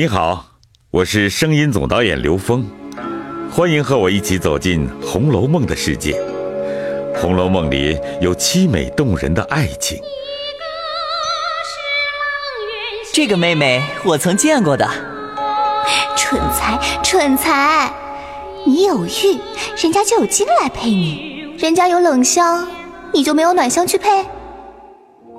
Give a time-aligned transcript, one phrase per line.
[0.00, 0.46] 你好，
[0.90, 2.66] 我是声音总导演刘峰，
[3.52, 6.12] 欢迎和我一起走进《红楼梦》的世界。
[7.20, 10.00] 《红楼梦》里有凄美动人的爱情。
[13.12, 14.88] 这个妹妹我曾见过的。
[16.16, 17.92] 蠢材，蠢材！
[18.64, 19.38] 你有玉，
[19.82, 22.66] 人家就有金来配你；人家有冷香，
[23.12, 24.24] 你就没有暖香去配。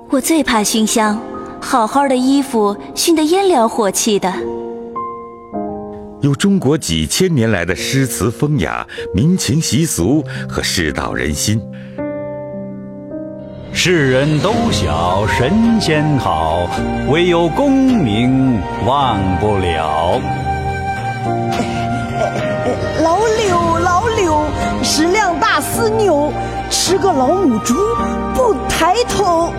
[0.08, 1.20] 我最怕熏香，
[1.62, 4.30] 好好的衣服熏得烟燎火气的。
[6.20, 11.60] 有中国几千年来的诗词风雅、民情习俗和世道人心。
[13.72, 16.68] 世人都晓神仙好，
[17.08, 20.20] 唯有功名忘不了。
[23.02, 24.44] 老柳，老柳，
[24.82, 26.30] 食量大似牛，
[26.70, 27.74] 吃个老母猪
[28.34, 29.52] 不抬头。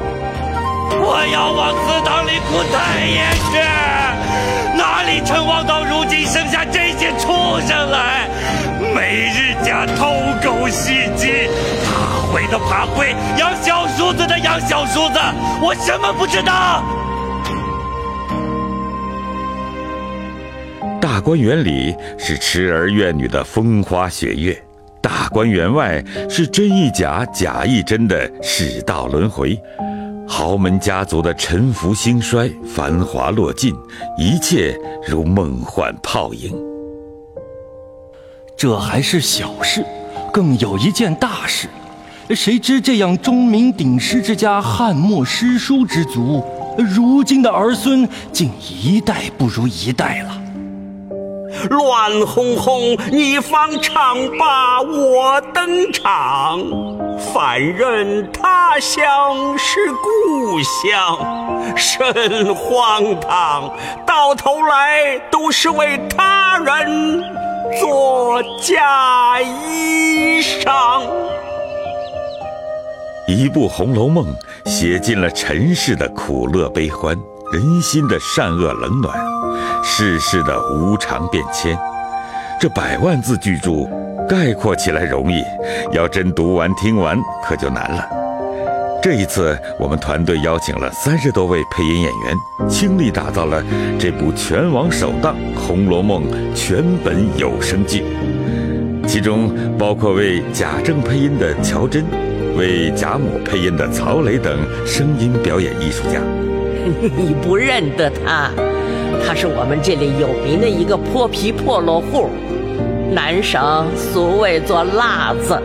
[1.01, 3.57] 我要往祠堂里哭太爷去！
[4.77, 8.27] 哪里成王到如今生下这些畜生来？
[8.93, 10.11] 每日家偷
[10.43, 11.47] 狗戏鸡，
[11.85, 11.91] 爬
[12.31, 15.19] 灰的爬灰，养小叔子的养小叔子，
[15.61, 16.83] 我什么不知道？
[20.99, 24.57] 大观园里是痴儿怨女的风花雪月，
[25.01, 29.59] 大观园外是真亦假、假亦真的世道轮回。
[30.35, 33.71] 豪门家族的沉浮兴衰、繁华落尽，
[34.17, 34.75] 一切
[35.07, 36.51] 如梦幻泡影。
[38.57, 39.85] 这还是小事，
[40.31, 41.67] 更有一件大事。
[42.31, 46.43] 谁知这样钟鸣鼎食之家、汉末诗书之族，
[46.79, 50.41] 如今的儿孙竟一代不如一代了。
[51.69, 56.59] 乱哄哄，你方唱罢我登场。
[57.33, 63.71] 反认他乡是故乡，甚荒唐！
[64.05, 67.23] 到头来都是为他人
[67.79, 71.01] 做嫁衣裳。
[73.25, 74.25] 一部《红楼梦》
[74.69, 77.17] 写尽了尘世的苦乐悲欢，
[77.53, 79.17] 人心的善恶冷暖，
[79.83, 81.77] 世事的无常变迁。
[82.59, 83.87] 这百万字巨著。
[84.25, 85.43] 概括起来容易，
[85.91, 88.07] 要真读完听完可就难了。
[89.01, 93.61] 这一次，我们团队邀请了三十多位配音演员，倾力打造了
[93.99, 96.23] 这部全网首档《红楼梦》
[96.55, 98.05] 全本有声剧，
[99.05, 102.05] 其中包括为贾政配音的乔真，
[102.57, 104.57] 为贾母配音的曹磊等
[104.87, 106.21] 声音表演艺术家。
[107.17, 108.49] 你不认得他？
[109.25, 112.29] 他是我们这里有名的一个泼皮破落户。
[113.11, 115.61] 南省俗谓做辣子，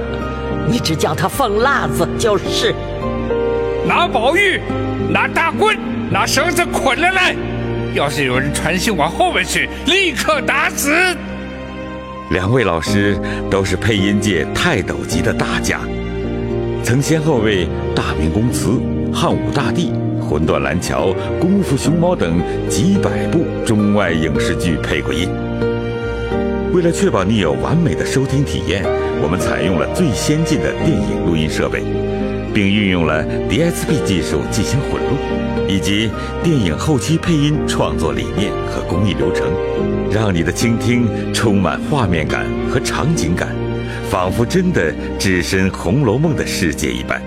[0.67, 2.75] 你只叫他凤辣子就是。
[3.87, 4.61] 拿宝玉，
[5.11, 5.77] 拿大棍，
[6.11, 7.35] 拿绳子捆了来。
[7.95, 10.93] 要是有人传信往后面去，立刻打死。
[12.31, 13.19] 两位老师
[13.51, 15.81] 都是配音界泰斗级的大家，
[16.83, 17.65] 曾先后为
[17.95, 18.69] 《大明宫词》
[19.15, 19.91] 《汉武大帝》
[20.29, 21.09] 《魂断蓝桥》
[21.41, 25.31] 《功夫熊猫》等几百部中外影视剧配过音。
[26.75, 28.85] 为了确保你有完美的收听体验，
[29.23, 31.83] 我们采用了最先进的电影录音设备，
[32.53, 35.17] 并运用了 DSP 技术进行混录，
[35.67, 36.11] 以及
[36.45, 39.49] 电影后期配音创作理念和工艺流程，
[40.13, 43.49] 让你的倾听充满画面感和场景感，
[44.11, 47.21] 仿佛真的置身《红楼梦》的世界一般。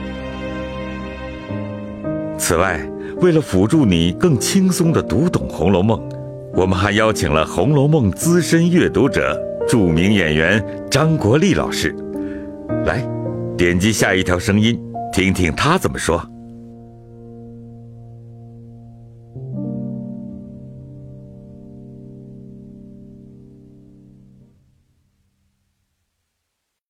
[2.38, 2.80] 此外，
[3.22, 6.00] 为了辅助你更轻松地读懂《红楼梦》。
[6.56, 11.96] 我们还邀请了《红楼梦》资深阅读者、著名演员张国立老师，
[12.84, 13.08] 来
[13.56, 14.76] 点击下一条声音，
[15.14, 16.20] 听听他怎么说。